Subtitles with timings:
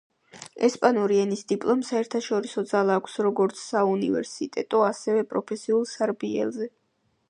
[0.67, 6.77] ესპანური ენის დიპლომს საერთაშორისო ძალა აქვს როგორც საუნივერსიტეტო, ასევე პროფესიულ სარბიელზე.